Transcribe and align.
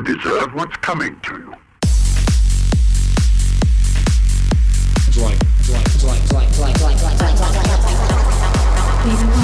You 0.00 0.16
deserve 0.16 0.54
what's 0.54 0.74
coming 0.78 1.14
to 1.20 1.32
you. 1.34 1.54
Like, 5.20 5.38
like, 6.02 6.80
like, 9.30 9.39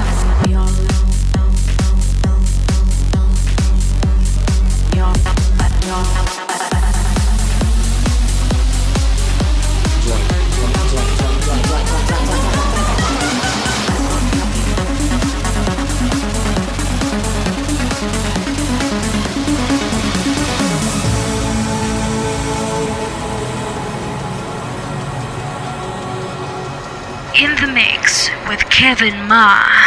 Kevin 28.87 29.27
Ma. 29.27 29.86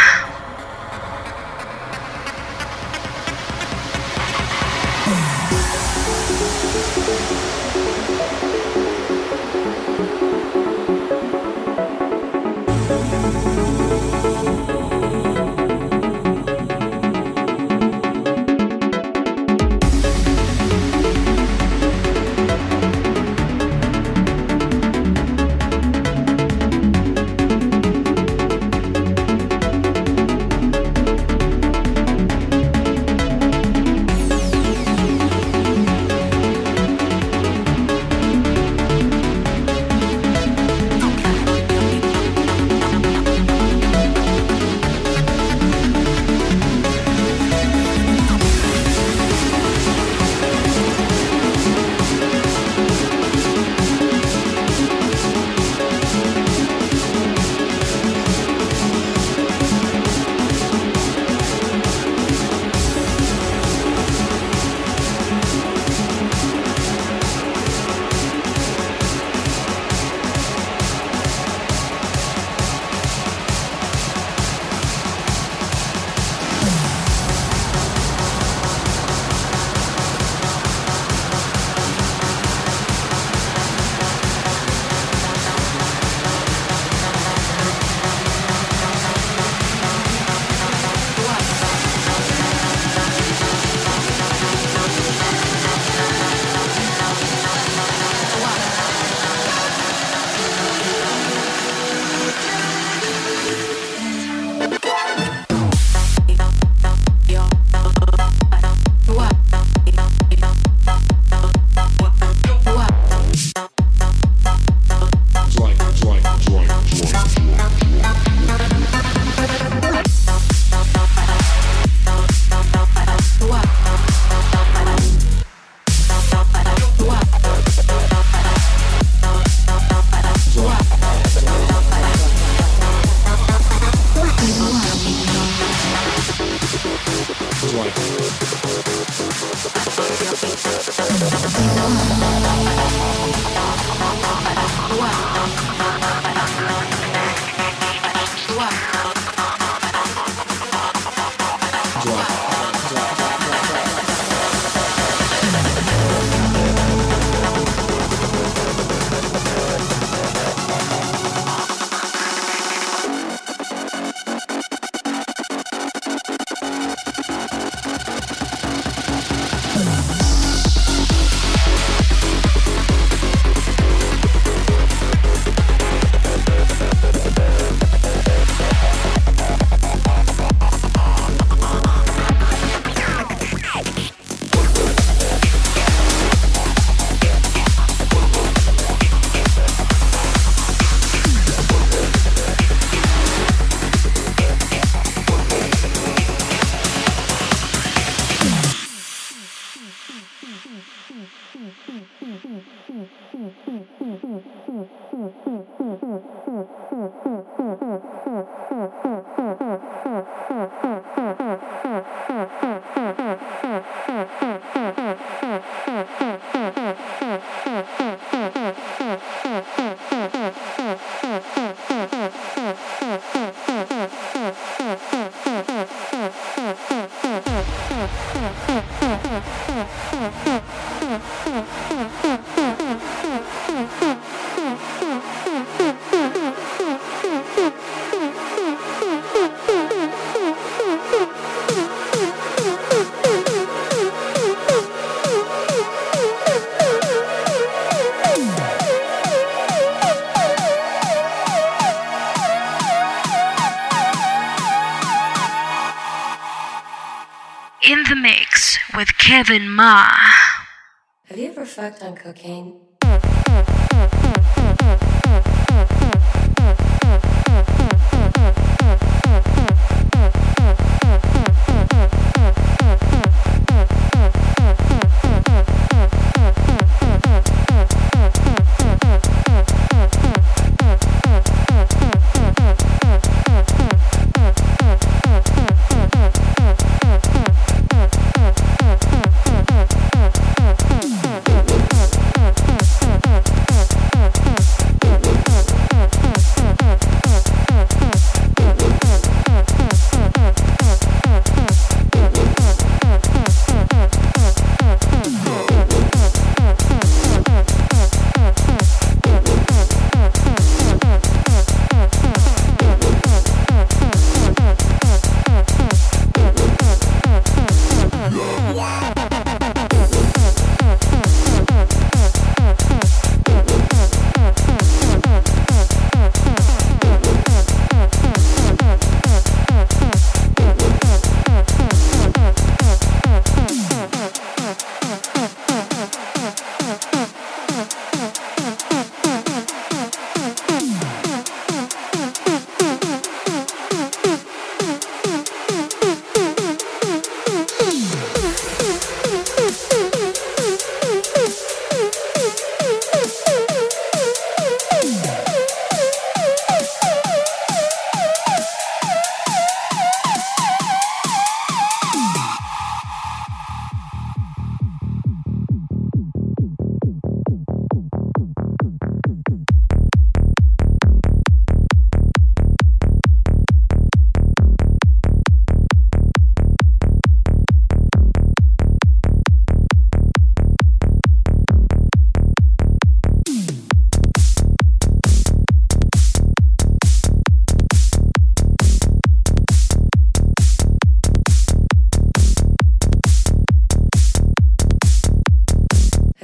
Have 261.80 262.89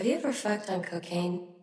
you 0.07 0.15
ever 0.15 0.33
fucked 0.33 0.71
on 0.71 0.83
cocaine? 0.85 1.35
on 1.35 1.43
cocaine? 1.43 1.56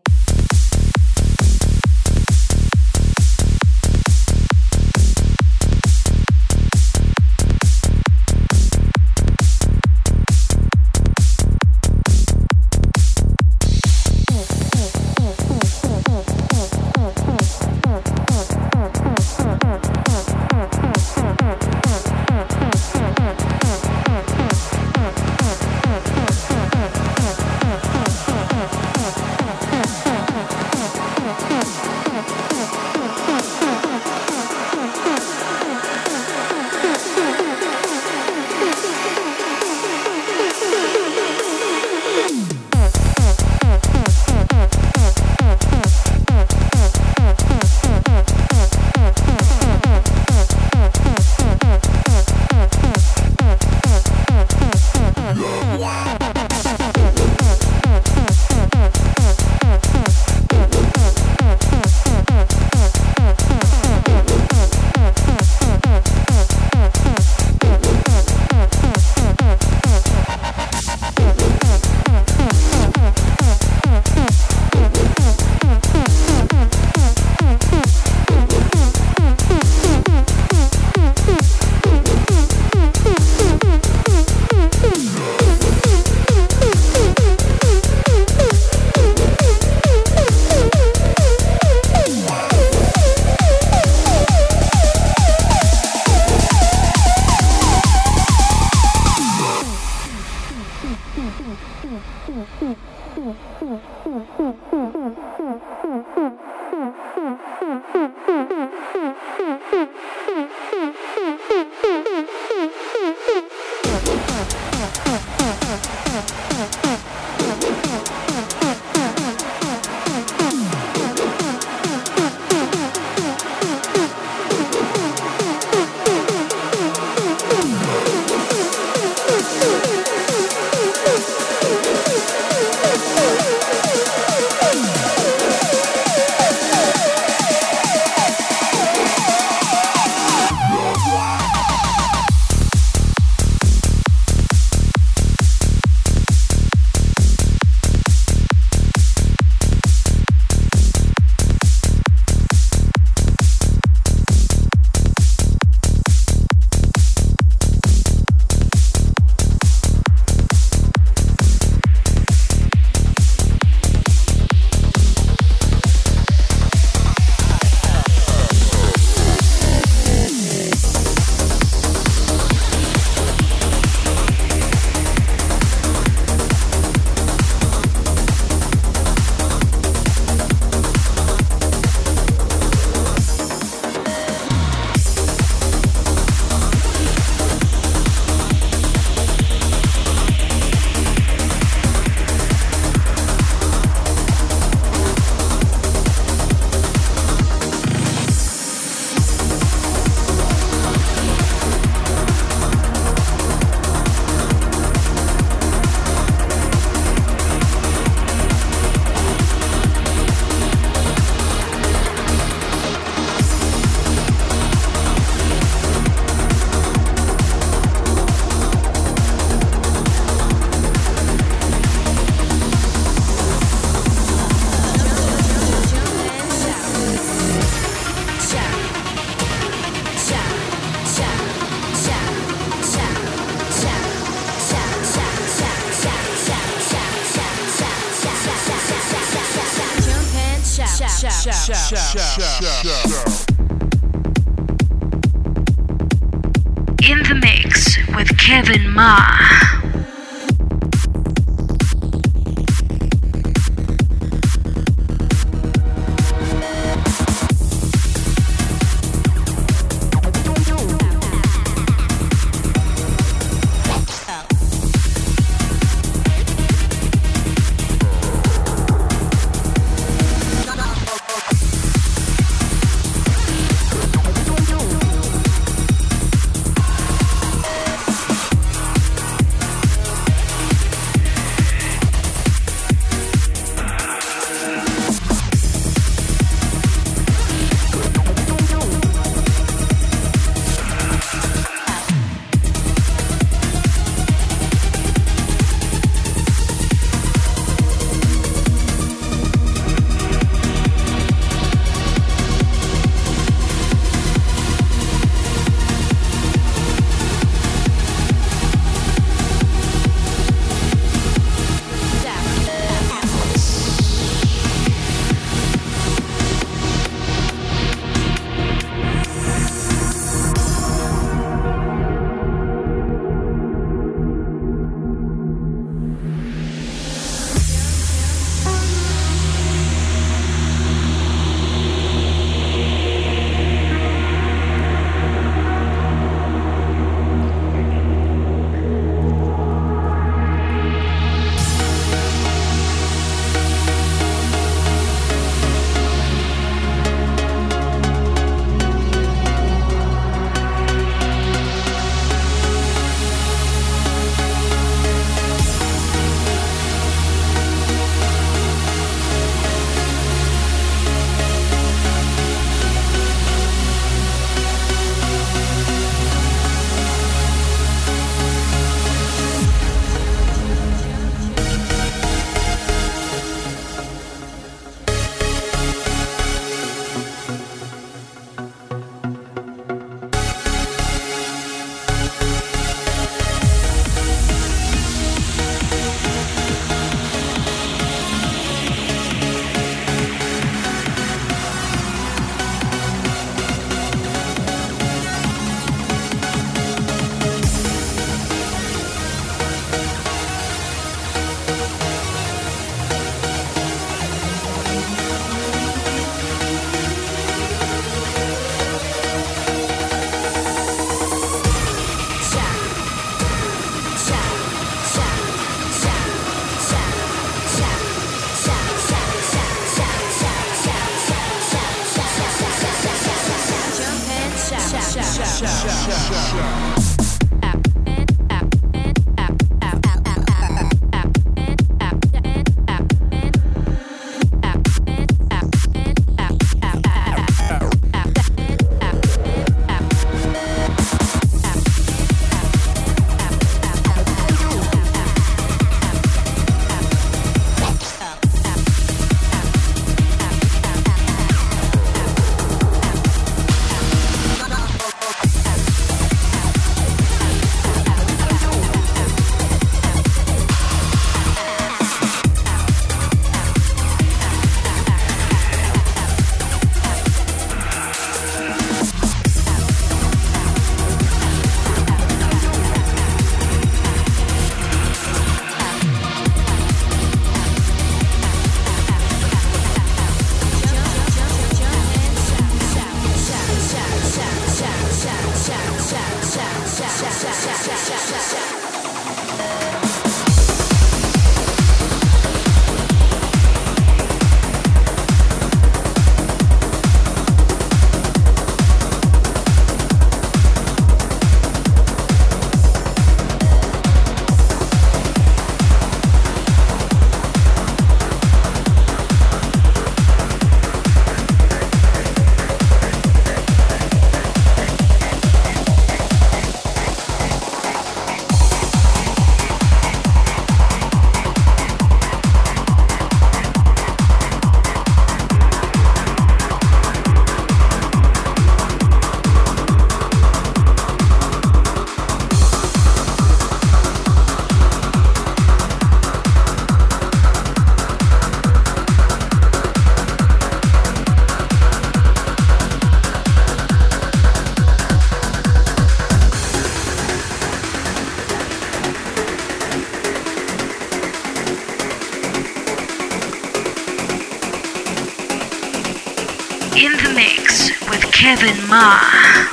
Kevin 558.55 558.87
Ma. 558.87 559.72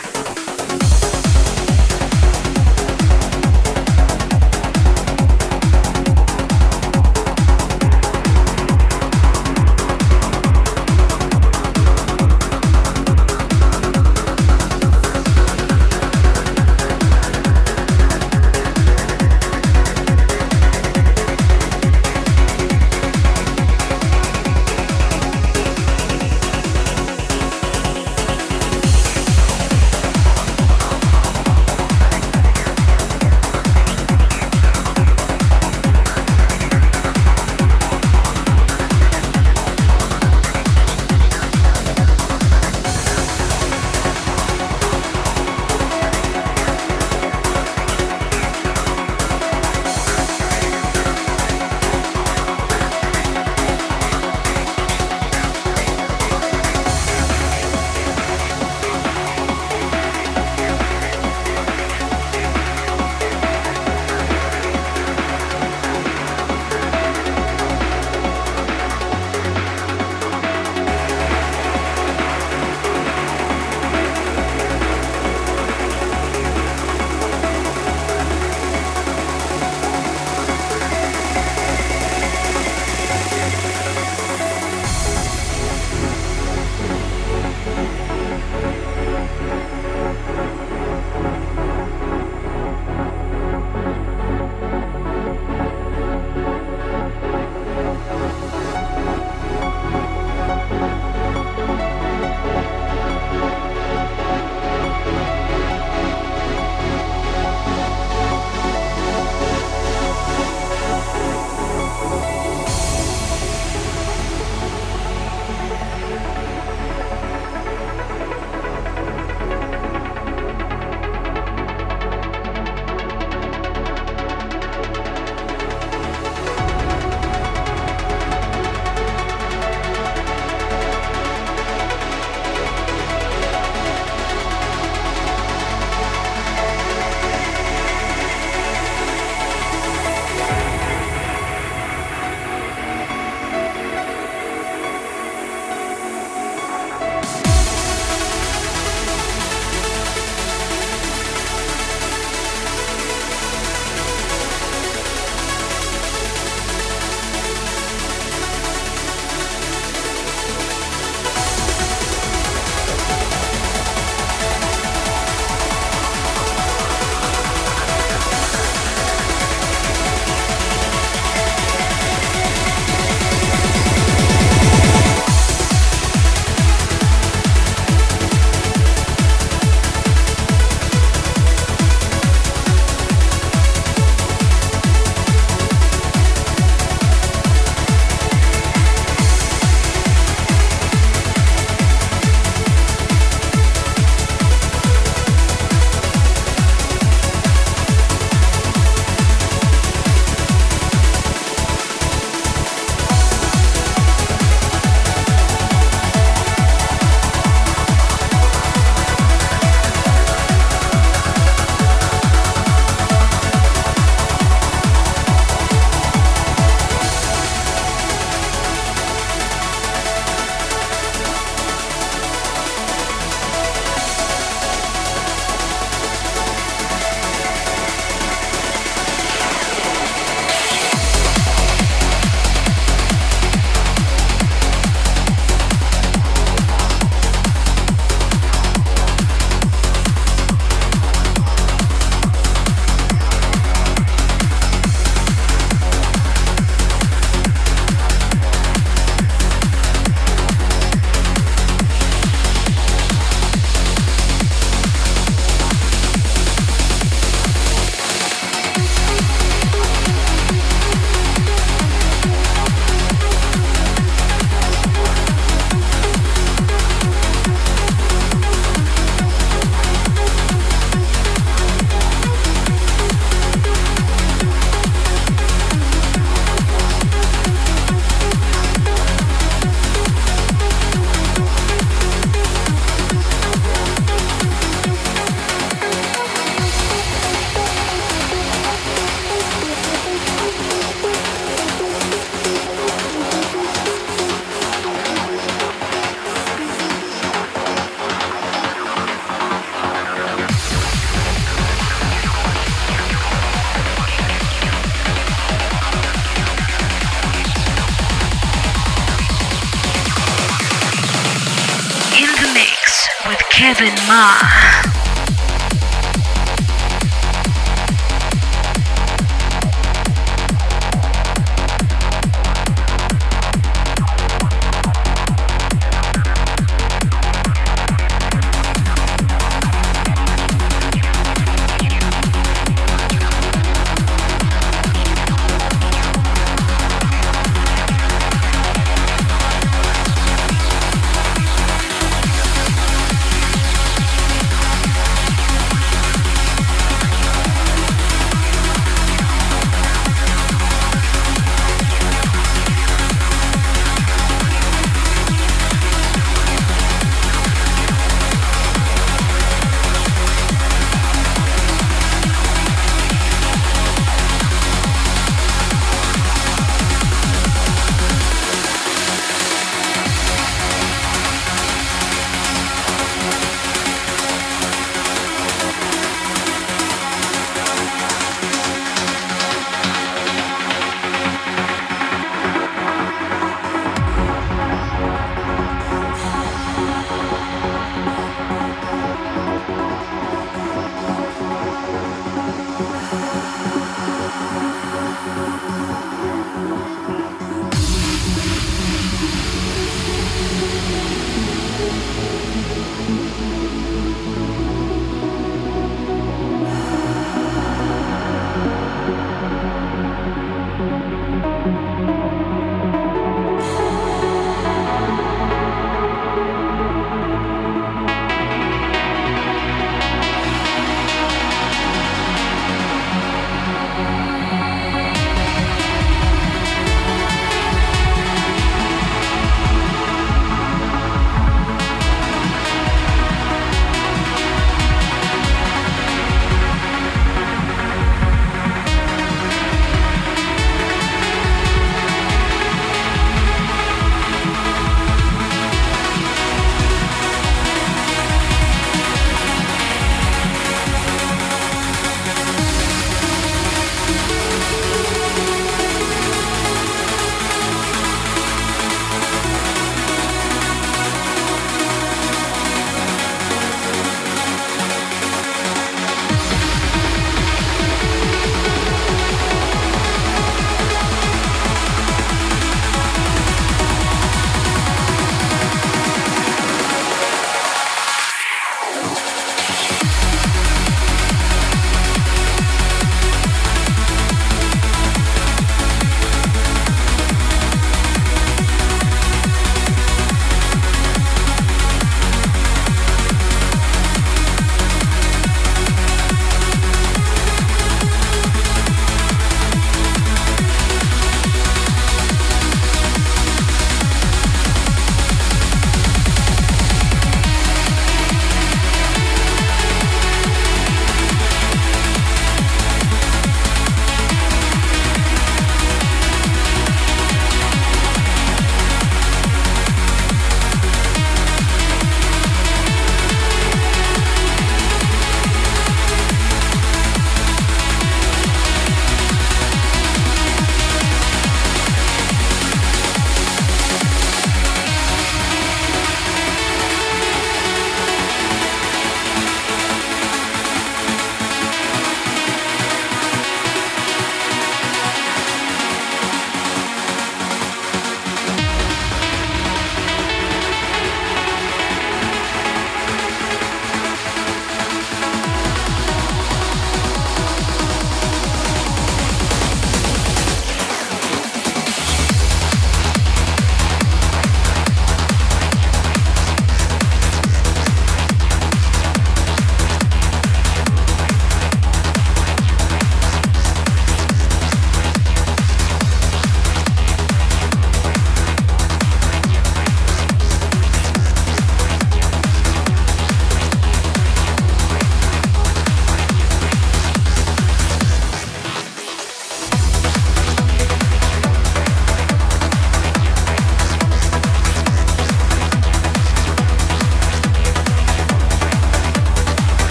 Kevin 313.61 313.93
Ma. 314.09 314.90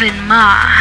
Kevin 0.00 0.26
Ma. 0.26 0.79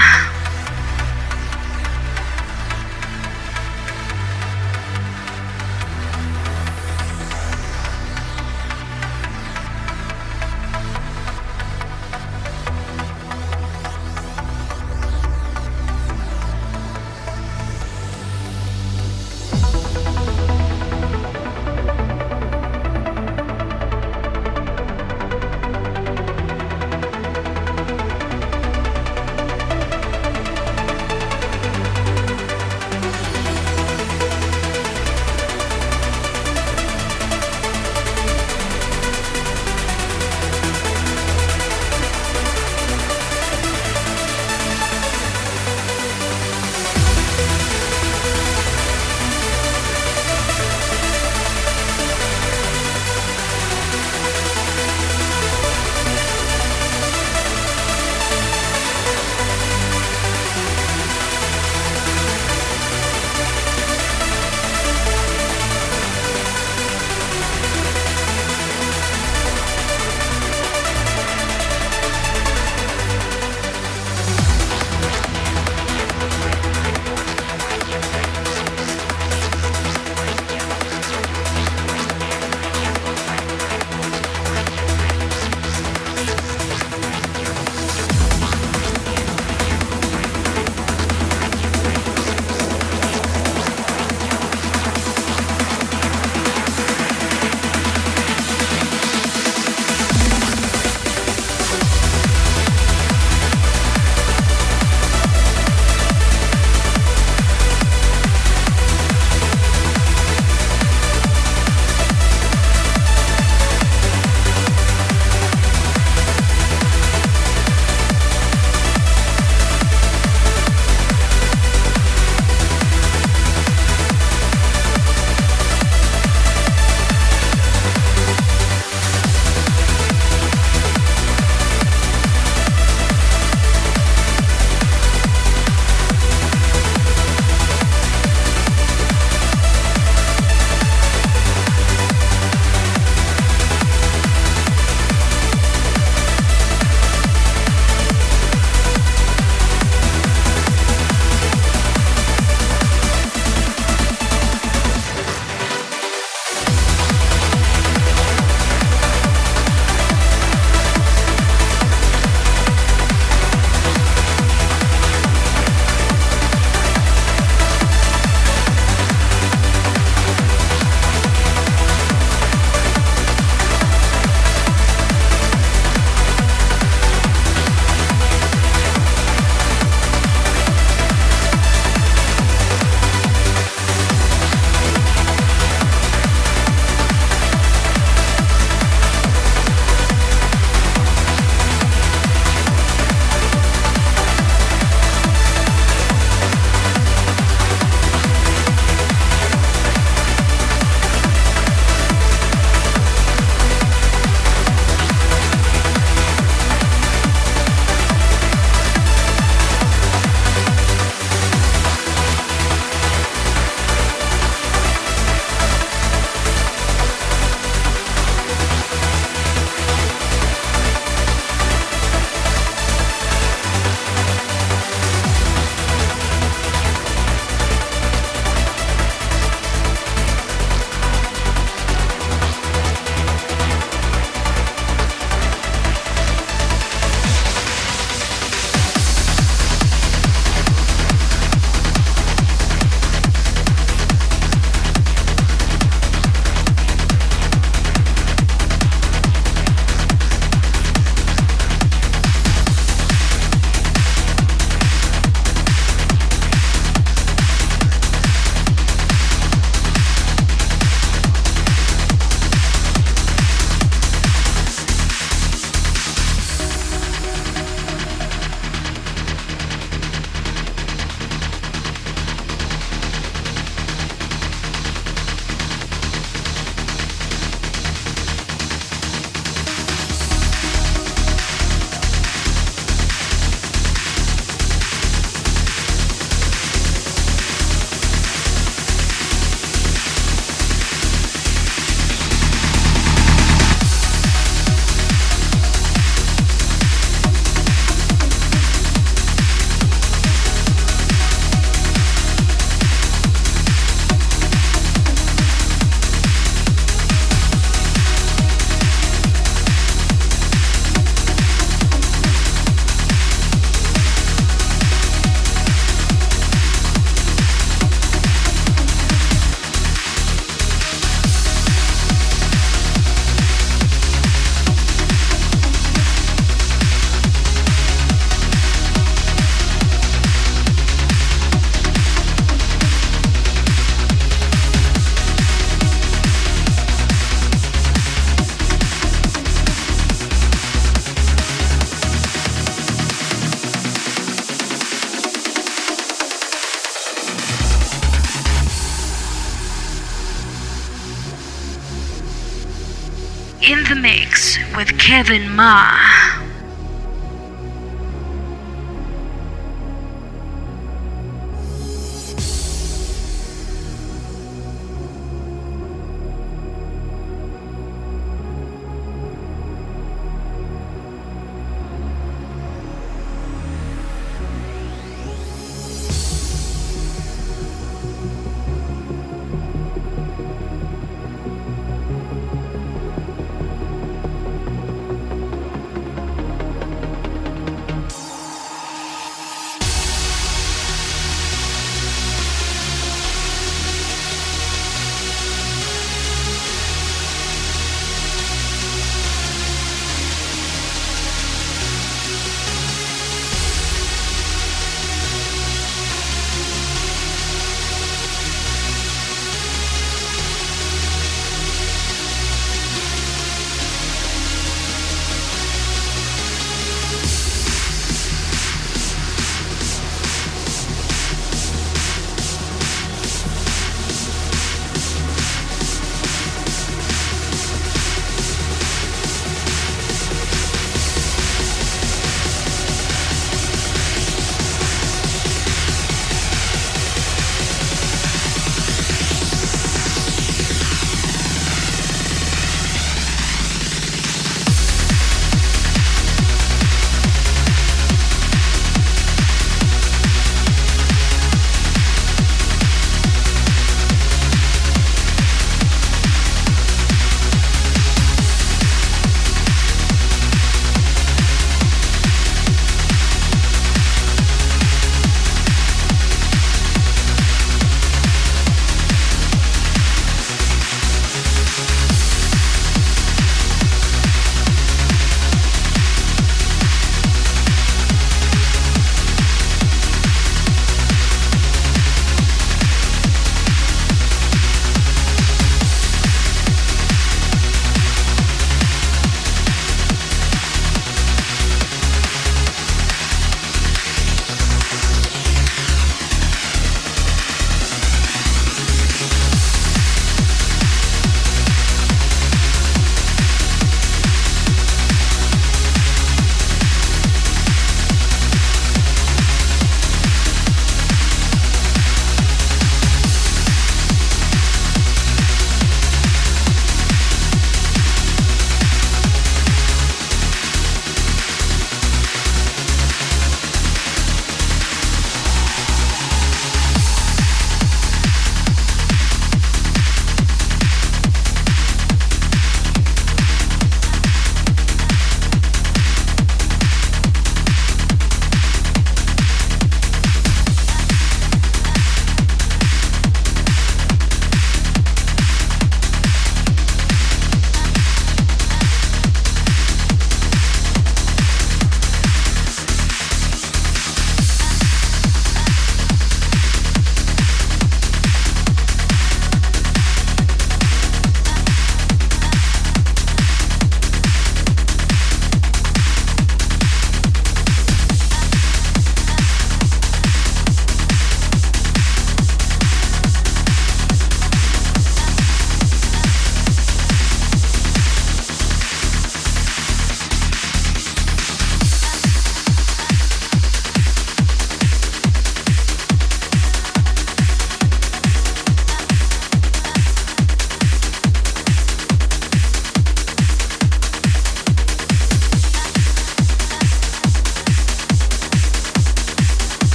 Kevin 355.20 355.54
Ma. 355.54 356.09